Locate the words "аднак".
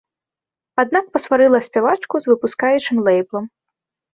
0.83-1.05